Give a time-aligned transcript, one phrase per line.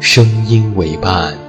[0.00, 1.39] 声音为伴。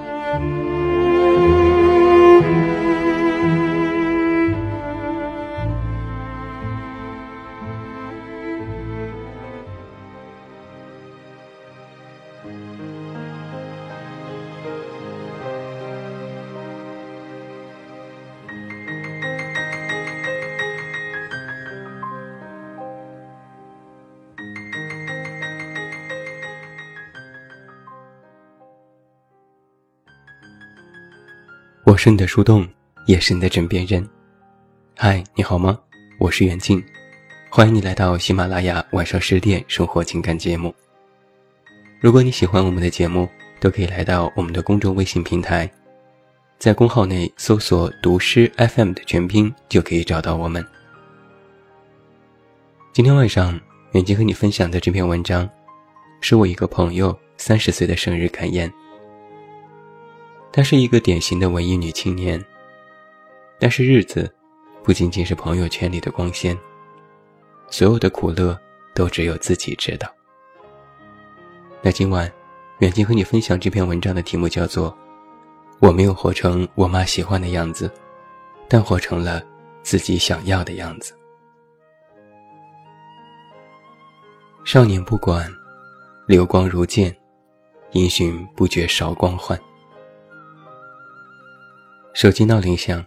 [31.92, 32.66] 我是你的树洞，
[33.06, 34.08] 也是你的枕边人。
[34.95, 35.78] 嗨，你好吗？
[36.20, 36.81] 我是袁静，
[37.50, 40.73] 欢迎你来到喜马拉雅晚上十点生活情感节目。
[42.00, 43.28] 如果你喜欢我们的节目，
[43.59, 45.69] 都可以来到我们的公众微信平台，
[46.58, 50.66] 在公号内搜索“读诗 FM” 的全拼，就可以找到我们。
[52.94, 53.59] 今天晚上，
[53.92, 55.50] 远近和你分享的这篇文章，
[56.22, 58.72] 是我一个朋友三十岁的生日感言。
[60.52, 62.44] 她是一个典型的文艺女青年，
[63.57, 64.29] 但是日子
[64.84, 66.57] 不仅仅是朋友圈里的光鲜，
[67.69, 68.59] 所有的苦乐
[68.94, 70.13] 都只有自己知道。
[71.81, 72.29] 那今晚，
[72.79, 74.91] 远近和你分享这篇文章的题目叫做
[75.79, 77.90] 《我没有活成我妈喜欢的样子，
[78.67, 79.41] 但活成了
[79.84, 81.13] 自己想要的样子》。
[84.66, 85.50] 少年不管，
[86.28, 87.16] 流光如剑，
[87.91, 89.57] 音讯不觉韶光换。
[92.13, 93.03] 手机闹铃响，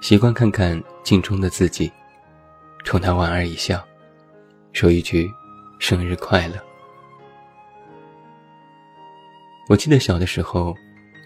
[0.00, 1.92] 习惯看看镜中的自己，
[2.82, 3.86] 冲他莞尔一笑，
[4.72, 5.30] 说一句
[5.78, 6.54] “生日快乐”。
[9.68, 10.74] 我记得小的时候，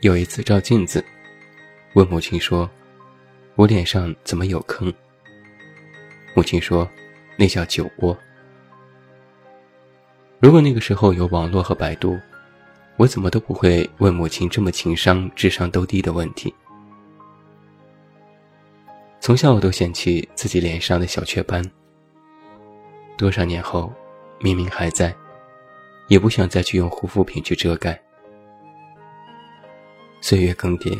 [0.02, 1.02] 有一次照镜子，
[1.94, 2.68] 问母亲说
[3.54, 4.92] ：“我脸上怎么有坑？”
[6.34, 6.90] 母亲说
[7.38, 8.18] ：“那叫酒窝。”
[10.40, 12.18] 如果那个时候有网络和百度，
[12.96, 16.52] 我怎么都不会问母亲这么情商、智商都低的问题。
[19.24, 21.64] 从小我都嫌弃自己脸上的小雀斑，
[23.16, 23.90] 多少年后，
[24.38, 25.16] 明明还在，
[26.08, 27.98] 也不想再去用护肤品去遮盖。
[30.20, 30.94] 岁月更迭，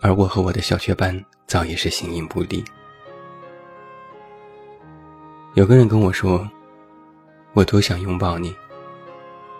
[0.00, 2.64] 而我和我的小雀斑早已是形影不离。
[5.52, 6.48] 有个人跟我说
[7.52, 8.56] ：“我多想拥抱你，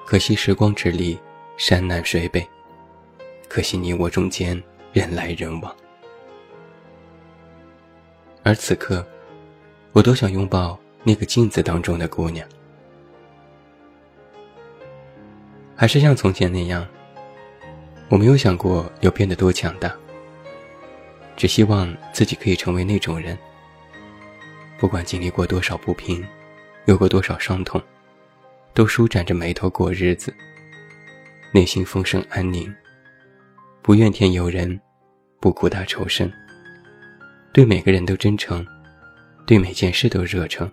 [0.07, 1.19] 可惜时光之力，
[1.59, 2.49] 山南水北，
[3.47, 4.59] 可惜你我中间
[4.95, 5.77] 人来人往。”
[8.49, 9.07] 而此刻，
[9.93, 12.49] 我多想拥抱那个镜子当中的姑娘。
[15.77, 16.89] 还是像从前那样，
[18.09, 19.95] 我没有想过要变得多强大，
[21.37, 23.37] 只希望自己可以成为那种人。
[24.79, 26.27] 不管经历过多少不平，
[26.87, 27.79] 有过多少伤痛，
[28.73, 30.35] 都舒展着眉头过日子，
[31.53, 32.75] 内心丰盛安宁，
[33.83, 34.81] 不怨天尤人，
[35.39, 36.33] 不苦大仇深。
[37.59, 38.65] 对每个人都真诚，
[39.45, 40.71] 对每件事都热诚。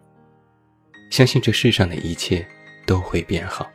[1.09, 2.47] 相信这世上的一切
[2.85, 3.67] 都会变好。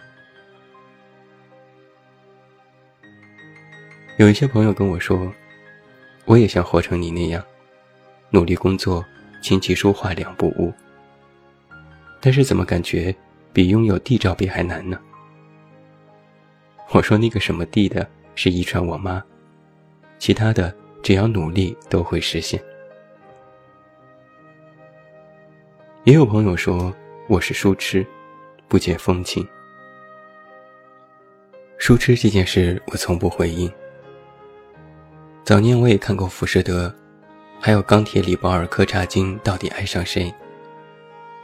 [4.16, 5.28] 有一些朋友跟我说，
[6.24, 7.44] 我也想活成你那样，
[8.30, 9.04] 努力工作，
[9.42, 10.72] 琴棋书画两不误。
[12.20, 13.12] 但是怎么感觉
[13.52, 14.96] 比拥有 D 罩杯还难呢？
[16.94, 19.20] 我说那个什么 D 的是遗传我妈，
[20.20, 22.62] 其他的只要努力都会实现。
[26.04, 26.90] 也有朋友说
[27.28, 28.06] 我是书痴，
[28.68, 29.46] 不解风情。
[31.76, 33.70] 书痴这件事，我从不回应。
[35.44, 36.88] 早年我也看过《浮士德》，
[37.60, 40.24] 还有《钢铁里保尔柯察金到底爱上谁》，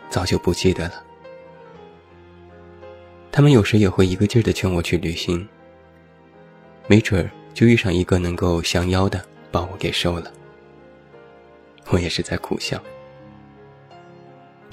[0.08, 1.04] 早就不记得了。
[3.30, 5.46] 他们有时也会一个劲儿的劝我去旅行，
[6.86, 9.22] 没准儿就遇上一个能够降妖的，
[9.52, 10.32] 把我给收了。
[11.90, 12.82] 我也是在苦笑。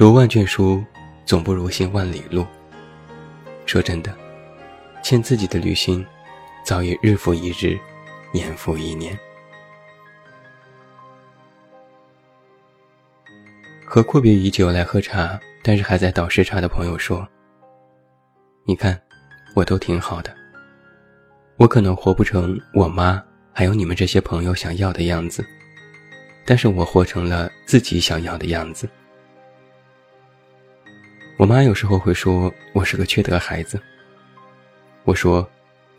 [0.04, 0.84] 读万卷书，
[1.24, 2.46] 总不如行万里路。
[3.66, 4.14] 说真的，
[5.02, 6.06] 欠自己的旅行，
[6.66, 7.80] 早已日复一日，
[8.34, 9.18] 年复一年。
[13.86, 17.26] 和阔别已久来喝茶，但是还在倒时差的朋友说
[18.68, 19.02] ：“你看，
[19.56, 20.36] 我都挺好的。
[21.56, 23.24] 我可能活不成我妈
[23.54, 25.46] 还有你们这些朋友想要的样子，
[26.46, 28.86] 但是我活成了自己想要的样子。”
[31.38, 33.82] 我妈有时候会说我是个缺德孩子。
[35.04, 35.48] 我说：“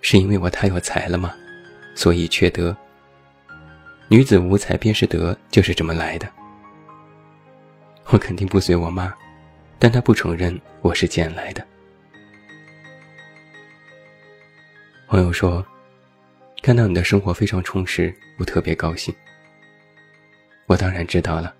[0.01, 1.35] 是因为我太有才了吗？
[1.95, 2.75] 所以缺德。
[4.09, 6.29] 女子无才便是德，就是这么来的。”
[8.11, 9.13] 我肯定不随我妈，
[9.79, 11.67] 但她不承认我是捡来的。
[15.09, 15.67] 朋友说
[16.63, 19.15] ：“看到你的生活非常充实，我特别高兴。”
[20.67, 21.55] 我当然知道了，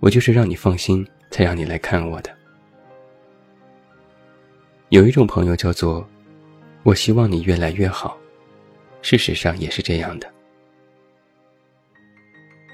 [0.00, 2.39] 我就是让你放心才让你来看我的。
[4.90, 6.06] 有一种朋友叫做
[6.84, 8.16] “我希望你越来越好”，
[9.02, 10.32] 事实上也是这样的。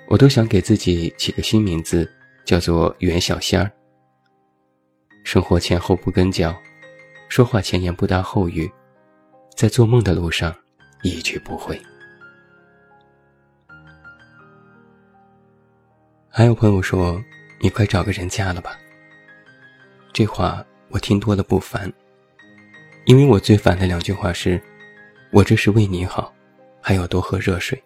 [0.08, 2.10] 我都想给自己起个新名字。
[2.46, 3.68] 叫做袁小仙儿。
[5.24, 6.56] 生活前后不跟脚，
[7.28, 8.70] 说话前言不搭后语，
[9.56, 10.54] 在做梦的路上
[11.02, 11.76] 一句不会。
[16.28, 17.20] 还有朋友说
[17.60, 18.78] ：“你快找个人嫁了吧。”
[20.14, 21.92] 这话我听多了不烦，
[23.06, 24.60] 因为我最烦的两句话是
[25.32, 26.32] ：“我这是为你好，
[26.80, 27.82] 还要多喝热水。”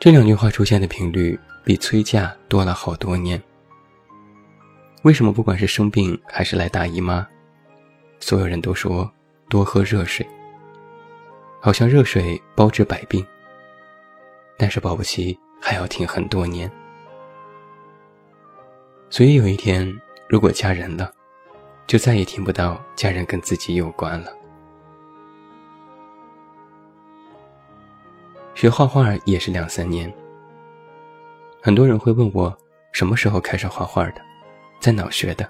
[0.00, 1.38] 这两句话出现的频率。
[1.64, 3.42] 比催嫁多了好多年。
[5.02, 7.26] 为什么不管是生病还是来大姨妈，
[8.20, 9.10] 所有人都说
[9.48, 10.26] 多喝热水，
[11.62, 13.26] 好像热水包治百病。
[14.58, 16.70] 但是保不齐还要挺很多年。
[19.08, 19.90] 所以有一天
[20.28, 21.10] 如果嫁人了，
[21.86, 24.32] 就再也听不到家人跟自己有关了。
[28.54, 30.12] 学画画也是两三年。
[31.60, 32.56] 很多人会问我
[32.92, 34.20] 什么时候开始画画的，
[34.80, 35.48] 在哪学的？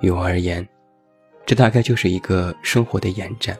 [0.00, 0.66] 于我而言，
[1.46, 3.56] 这大概就是一个生活的延展。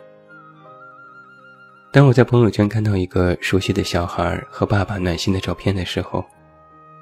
[1.93, 6.25] 当我在朋友圈看到一个熟悉的小孩和爸爸暖心的照片的时候，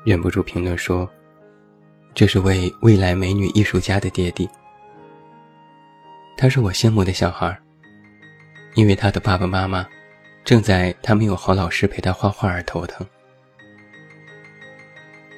[0.05, 1.09] 忍不住评论说
[2.15, 4.49] ：“这是位未来美女艺术家的爹地。”
[6.37, 7.55] 他是我羡慕的小孩，
[8.75, 9.87] 因为他的爸爸妈妈
[10.45, 13.07] 正在他没有好老师陪他画画而头疼。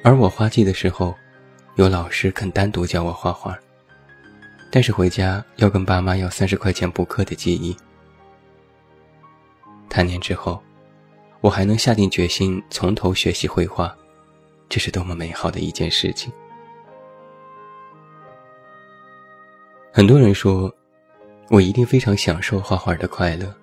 [0.01, 1.13] 而我花季的时候，
[1.75, 3.57] 有老师肯单独教我画画，
[4.71, 7.75] 但是回家要跟爸妈要三十块钱补课的记忆。
[9.89, 10.61] 谈年之后，
[11.41, 13.95] 我还能下定决心从头学习绘画，
[14.69, 16.31] 这是多么美好的一件事情！
[19.95, 20.73] 很多人说，
[21.51, 23.53] 我一定非常享受画画的快乐，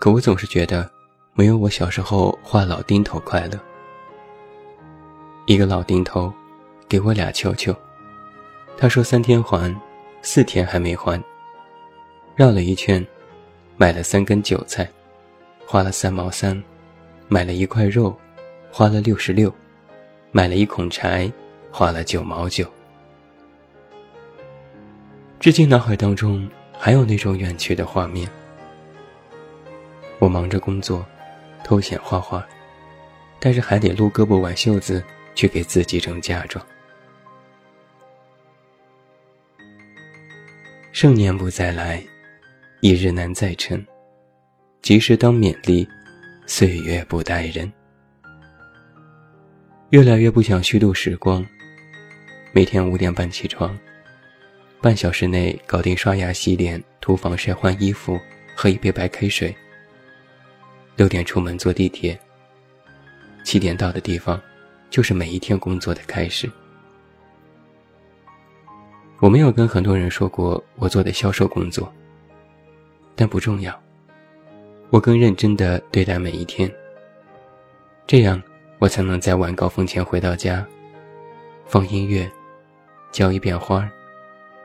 [0.00, 0.90] 可我总是觉得，
[1.34, 3.56] 没有我小时候画老丁头快乐。
[5.46, 6.32] 一个老丁头，
[6.88, 7.72] 给我俩球球，
[8.76, 9.72] 他说三天还，
[10.20, 11.22] 四天还没还。
[12.34, 13.06] 绕了一圈，
[13.76, 14.90] 买了三根韭菜，
[15.64, 16.60] 花了三毛三；
[17.28, 18.12] 买了一块肉，
[18.68, 19.48] 花了六十六；
[20.32, 21.32] 买了一孔柴，
[21.70, 22.66] 花了九毛九。
[25.40, 28.28] 至今脑海当中还有那种远去的画面。
[30.18, 31.06] 我忙着工作，
[31.62, 32.46] 偷闲画画，
[33.38, 35.02] 但是还得撸胳膊挽袖子。
[35.38, 36.66] 去给自己整嫁妆。
[40.90, 42.04] 盛年不再来，
[42.80, 43.86] 一日难再晨。
[44.82, 45.86] 及时当勉励，
[46.44, 47.72] 岁月不待人。
[49.90, 51.46] 越来越不想虚度时光。
[52.50, 53.78] 每天五点半起床，
[54.80, 58.18] 半小时内搞定刷牙、洗脸、涂防晒、换衣服，
[58.54, 59.54] 喝一杯白开水。
[60.96, 62.18] 六点出门坐地铁。
[63.44, 64.40] 七点到的地方。
[64.90, 66.50] 就是每一天工作的开始。
[69.20, 71.92] 我没有跟很多人说过我做的销售工作，
[73.14, 73.78] 但不重要。
[74.88, 76.74] 我更认真的对待每一天，
[78.06, 78.42] 这样
[78.78, 80.66] 我才能在晚高峰前回到家，
[81.66, 82.26] 放音乐，
[83.12, 83.90] 浇一遍花儿，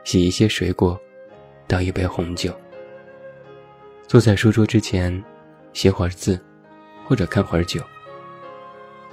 [0.04, 0.98] 洗一些水果，
[1.66, 2.54] 倒一杯红酒，
[4.06, 5.22] 坐在书桌之前，
[5.72, 6.38] 写会儿字，
[7.06, 7.82] 或者看会儿酒，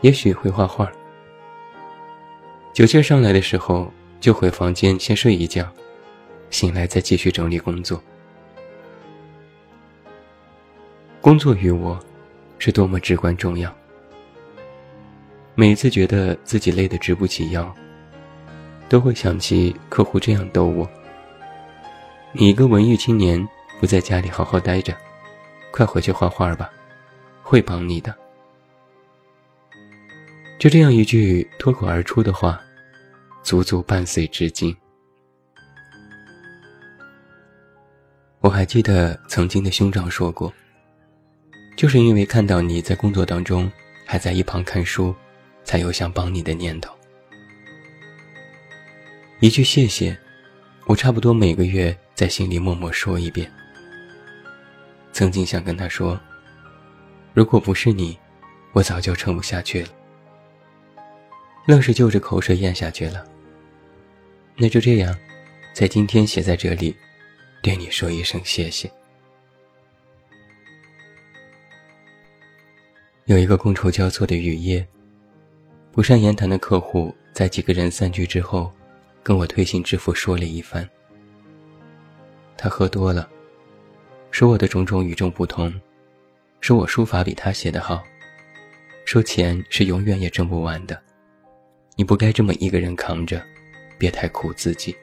[0.01, 0.91] 也许会画画。
[2.73, 5.67] 酒劲上来的时候，就回房间先睡一觉，
[6.49, 8.01] 醒来再继续整理工作。
[11.21, 11.99] 工作于我，
[12.59, 13.73] 是多么至关重要。
[15.55, 17.73] 每一次觉得自己累得直不起腰，
[18.91, 20.85] 都会想起客户这样逗我
[22.35, 23.47] ：“你一个文艺青年，
[23.79, 24.93] 不在家里好好待着，
[25.71, 26.69] 快回去画画吧，
[27.41, 28.13] 会帮你的。”
[30.59, 32.61] 就这样一句脱口而出的话，
[33.41, 34.75] 足足伴随至今。
[38.41, 40.51] 我还记得曾经的兄长说过。
[41.77, 43.71] 就是因为看到你在工作当中
[44.05, 45.15] 还在一旁看书，
[45.63, 46.93] 才有想帮你的念头。
[49.41, 50.15] 一句谢谢，
[50.85, 53.51] 我差不多每个月在心里默默说一遍。
[55.11, 56.19] 曾经想跟他说，
[57.33, 58.15] 如果不是你，
[58.71, 59.89] 我早就撑不下去了。
[61.65, 63.25] 愣是就着口水咽下去了。
[64.55, 65.17] 那就这样，
[65.73, 66.95] 在今天写在这里，
[67.63, 68.91] 对你说一声谢谢。
[73.25, 74.87] 有一个觥筹交错的雨夜，
[75.91, 78.71] 不善言谈的客户在几个人散去之后，
[79.23, 80.87] 跟我推心置腹说了一番。
[82.57, 83.29] 他喝多了，
[84.29, 85.73] 说我的种种与众不同，
[86.59, 88.03] 说我书法比他写的好，
[89.05, 91.01] 说钱是永远也挣不完的，
[91.95, 93.43] 你不该这么一个人扛着，
[93.97, 94.95] 别太苦自己。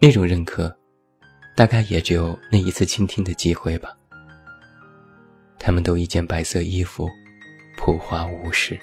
[0.00, 0.74] 那种认可，
[1.54, 3.96] 大概也只有那一次倾听的机会吧。
[5.58, 7.06] 他们都一件白色衣服，
[7.76, 8.80] 朴华无事。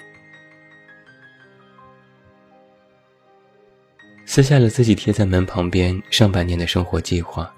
[4.30, 7.50] 撕下了自己贴在门旁边上半年的生活计划，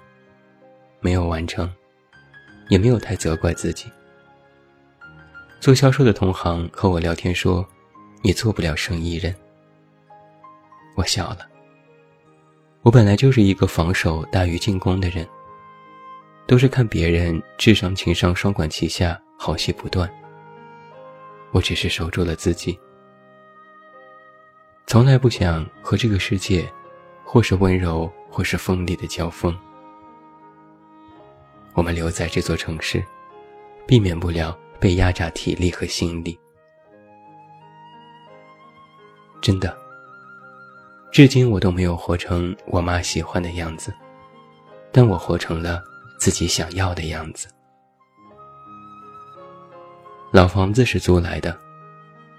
[1.01, 1.69] 没有完成，
[2.69, 3.91] 也没有太责怪自己。
[5.59, 7.67] 做销售的同行和我聊天说
[8.23, 9.35] ：“你做不了生意人。”
[10.95, 11.39] 我笑了。
[12.83, 15.27] 我本来就是一个防守大于进攻的人。
[16.47, 20.09] 都是看别人智商情商双管齐下，好戏不断。
[21.51, 22.79] 我只是守住了自己，
[24.85, 26.69] 从来不想和这个世界，
[27.23, 29.57] 或是温柔，或是锋利的交锋。
[31.73, 33.03] 我们留在这座城市，
[33.87, 36.37] 避免不了被压榨体力和心力。
[39.41, 39.75] 真的，
[41.11, 43.93] 至今我都没有活成我妈喜欢的样子，
[44.91, 45.81] 但我活成了。
[46.21, 47.47] 自己想要的样子。
[50.31, 51.59] 老房子是租来的，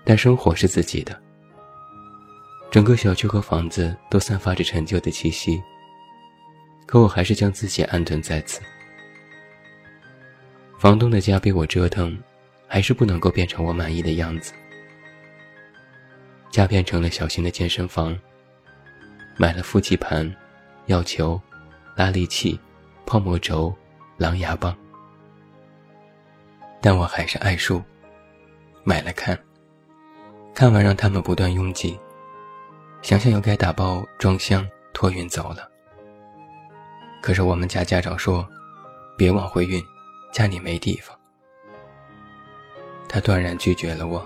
[0.04, 1.20] 但生活是自己的。
[2.72, 5.62] 整个小区和房子都散发着陈旧的气息，
[6.86, 8.62] 可我还是将自己安顿在此。
[10.78, 12.18] 房东的家被我折腾，
[12.66, 14.54] 还是不能够变成我满意的样子。
[16.50, 18.18] 家变成了小型的健身房，
[19.36, 20.34] 买了腹肌盘、
[20.86, 21.38] 药球、
[21.94, 22.58] 拉力器。
[23.04, 23.74] 泡沫轴、
[24.16, 24.74] 狼牙棒，
[26.80, 27.82] 但我还是爱书，
[28.84, 29.38] 买了看。
[30.54, 31.98] 看完让他们不断拥挤，
[33.02, 35.68] 想想又该打包装箱托运走了。
[37.20, 38.48] 可是我们家家长说，
[39.18, 39.82] 别往回运，
[40.32, 41.16] 家里没地方。
[43.08, 44.24] 他断然拒绝了我。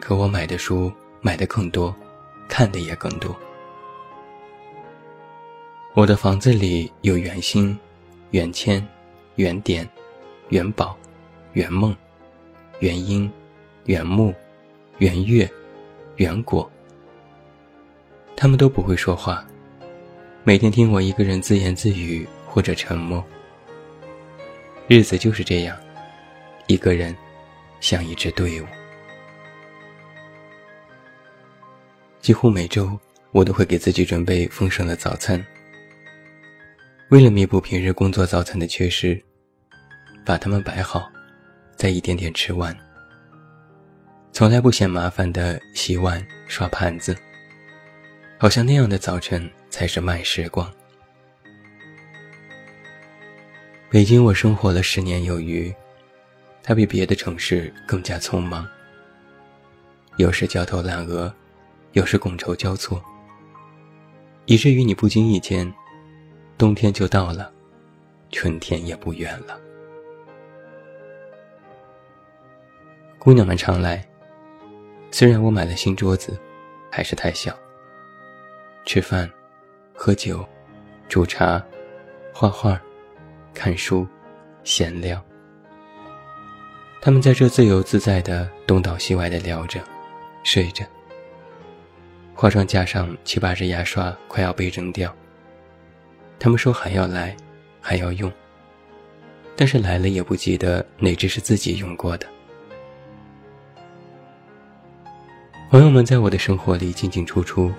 [0.00, 1.94] 可我买的书买的更多，
[2.48, 3.36] 看的也更多。
[5.94, 7.76] 我的房子里有圆心、
[8.30, 8.86] 圆铅、
[9.34, 9.88] 圆点、
[10.50, 10.96] 元宝、
[11.54, 11.96] 圆梦、
[12.78, 13.30] 圆音、
[13.86, 14.32] 圆木、
[14.98, 15.50] 圆月、
[16.16, 16.70] 圆果。
[18.36, 19.44] 他们都不会说话，
[20.44, 23.24] 每天听我一个人自言自语或者沉默。
[24.86, 25.74] 日子就是这样，
[26.66, 27.16] 一个人，
[27.80, 28.66] 像一支队伍。
[32.20, 32.98] 几乎每周，
[33.32, 35.42] 我都会给自己准备丰盛的早餐。
[37.08, 39.18] 为了弥补平日工作早餐的缺失，
[40.26, 41.10] 把它们摆好，
[41.74, 42.76] 再一点点吃完。
[44.30, 47.16] 从来不嫌麻烦的洗碗、刷盘子，
[48.38, 50.70] 好像那样的早晨才是慢时光。
[53.88, 55.74] 北京，我生活了十年有余，
[56.62, 58.68] 它比别的城市更加匆忙。
[60.16, 61.34] 有时焦头烂额，
[61.92, 63.02] 有时觥筹交错，
[64.44, 65.72] 以至于你不经意间。
[66.58, 67.52] 冬天就到了，
[68.30, 69.58] 春天也不远了。
[73.18, 74.06] 姑娘们常来，
[75.10, 76.38] 虽然我买了新桌子，
[76.90, 77.58] 还是太小。
[78.86, 79.28] 吃饭、
[79.92, 80.46] 喝酒、
[81.08, 81.60] 煮茶、
[82.32, 82.80] 画画、
[83.52, 84.06] 看书、
[84.62, 85.20] 闲聊，
[87.02, 89.82] 他们在这自由自在的东倒西歪的聊着、
[90.44, 90.86] 睡着。
[92.32, 95.12] 化妆架上七八支牙刷快要被扔掉。
[96.38, 97.36] 他们说还要来，
[97.80, 98.32] 还要用。
[99.56, 102.26] 但是来了也不记得哪只是自己用过的。
[105.70, 107.72] 朋友们在我的生活里进进出出，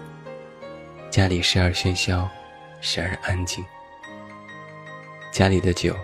[1.09, 2.29] 家里时而喧嚣，
[2.81, 3.63] 时而安静。
[5.31, 5.95] 家里的酒，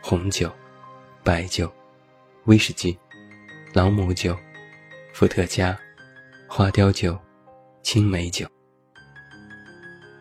[0.00, 0.50] 红酒、
[1.24, 1.72] 白酒、
[2.44, 2.96] 威士忌、
[3.72, 4.36] 朗姆酒、
[5.12, 5.76] 伏特加、
[6.46, 7.18] 花雕酒、
[7.82, 8.46] 青梅酒，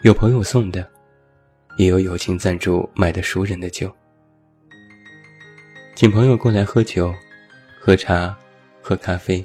[0.02, 0.90] 有朋友送的，
[1.78, 3.94] 也有友情赞助买的熟人的酒。
[5.96, 7.14] 请朋友过来喝酒、
[7.80, 8.36] 喝茶、
[8.82, 9.44] 喝咖啡，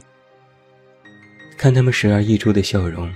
[1.58, 3.12] 看他们时而溢出的笑容，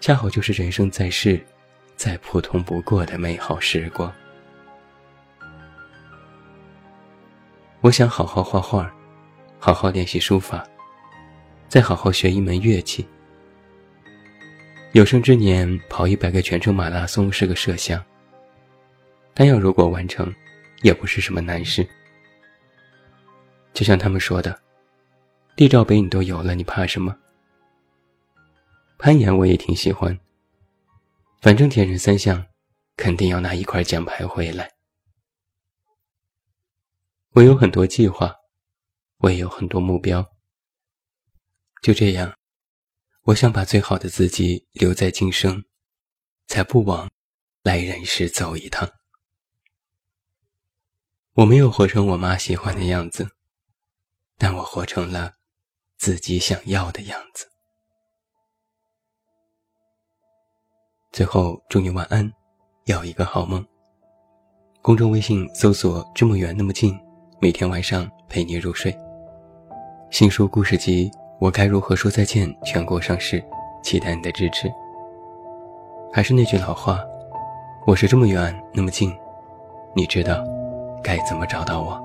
[0.00, 1.38] 恰好就是人生在世
[1.94, 4.10] 再普通不过的美好时光。
[7.82, 8.90] 我想好好画画，
[9.58, 10.66] 好好练习书法，
[11.68, 13.06] 再好好学一门乐器。
[14.92, 18.02] 有生之年跑一百个全程马拉松是个设想，
[19.34, 20.34] 但要如果完成，
[20.80, 21.86] 也不是什么难事。
[23.74, 24.58] 就像他们说的，
[25.56, 27.14] 地罩杯你都有了，你怕什么？
[29.00, 30.20] 攀岩我也挺喜欢，
[31.40, 32.46] 反正铁人三项，
[32.96, 34.74] 肯定要拿一块奖牌回来。
[37.30, 38.36] 我有很多计划，
[39.20, 40.30] 我也有很多目标。
[41.80, 42.36] 就这样，
[43.22, 45.64] 我想把最好的自己留在今生，
[46.46, 47.10] 才不枉
[47.62, 48.92] 来人世走一趟。
[51.32, 53.30] 我没有活成我妈喜欢的样子，
[54.36, 55.36] 但我活成了
[55.96, 57.49] 自己想要的样子。
[61.12, 62.32] 最后，祝你晚安，
[62.84, 63.64] 要一个好梦。
[64.80, 66.96] 公众微信搜索“这么远那么近”。
[67.42, 68.96] 每天晚上陪你入睡。
[70.12, 73.42] 新书故事集《我该如何说再见》全国上市，
[73.82, 74.72] 期待你的支持。
[76.12, 77.00] 还是那句老话，
[77.88, 79.12] 我是这么远那么近，
[79.96, 80.44] 你知道
[81.02, 82.00] 该怎么找到我。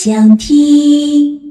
[0.00, 1.47] 想听。